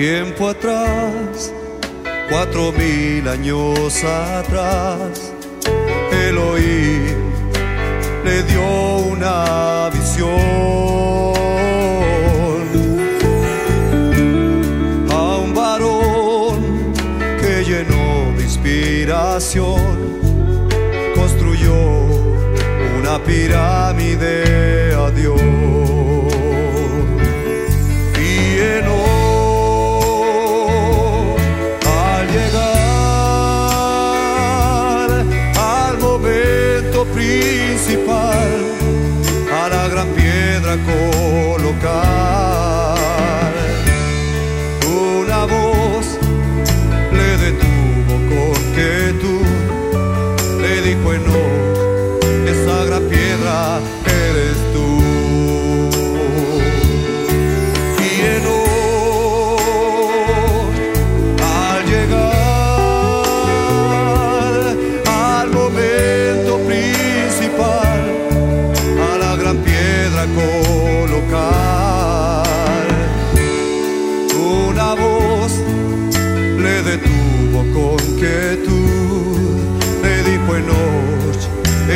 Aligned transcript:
Tiempo 0.00 0.48
atrás, 0.48 1.52
cuatro 2.30 2.72
mil 2.72 3.28
años 3.28 4.02
atrás, 4.02 5.30
Elohim 6.10 7.18
le 8.24 8.42
dio 8.44 8.96
una 9.12 9.90
visión 9.92 10.30
a 15.10 15.36
un 15.36 15.52
varón 15.54 16.94
que 17.38 17.62
llenó 17.62 18.34
de 18.38 18.42
inspiración, 18.42 19.82
construyó 21.14 21.74
una 22.98 23.22
pirámide 23.22 24.94
a 24.94 25.10
Dios. 25.10 25.59
Colocar, 41.70 42.09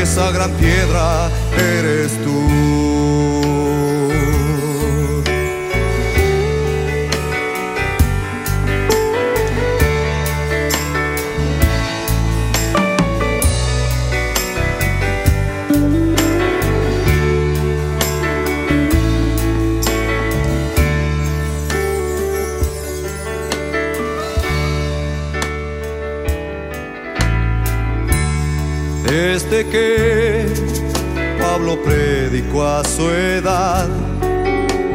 esa 0.05 0.31
gran 0.33 0.51
piedra 0.53 1.31
eres 1.57 2.13
tú. 2.23 2.94
Desde 29.15 29.65
que 29.67 30.45
Pablo 31.41 31.81
predicó 31.85 32.67
a 32.67 32.83
su 32.83 33.09
edad 33.09 33.89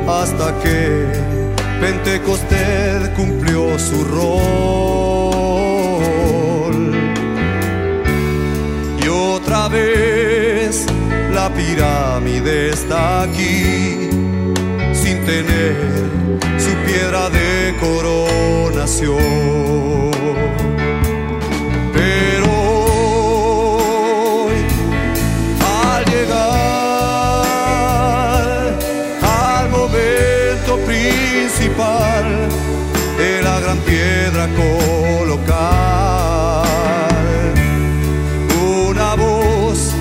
hasta 0.10 0.60
que 0.60 1.06
Pentecostés 1.80 3.08
cumplió 3.16 3.80
su 3.80 4.04
rol. 4.04 4.36
Y 9.02 9.08
otra 9.08 9.70
vez 9.70 10.86
la 11.34 11.50
pirámide 11.54 12.72
está 12.72 13.22
aquí 13.22 14.10
sin 14.92 15.24
tener 15.24 15.78
su 16.58 16.76
piedra 16.86 17.30
de 17.30 17.74
coronación. 17.80 19.39
De 31.80 33.42
la 33.42 33.60
gran 33.62 33.78
piedra 33.80 34.50
colocar, 34.58 35.56
una 38.62 39.16
voz 39.16 39.94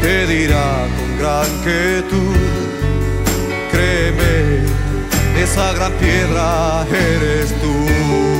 te 0.00 0.26
dirá 0.26 0.88
con 0.98 1.18
gran 1.20 1.46
quietud, 1.62 2.36
créeme, 3.70 4.64
esa 5.40 5.72
gran 5.74 5.92
piedra 5.92 6.84
eres 6.90 7.54
tú. 7.62 8.37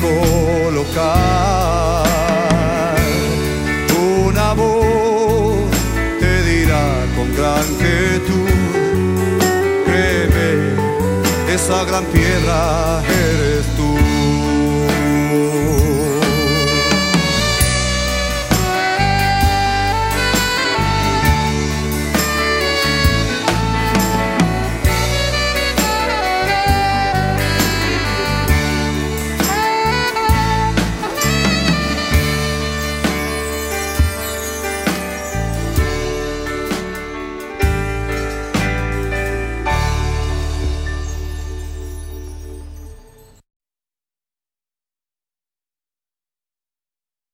Colocar, 0.00 0.94
una 4.26 4.52
voz 4.54 5.70
te 6.20 6.42
dirá 6.42 6.84
con 7.16 7.34
gran 7.36 7.66
quietud, 7.80 8.50
créeme, 9.86 10.50
esa 11.54 11.84
gran 11.84 12.04
piedra 12.06 13.02
eres. 13.04 13.75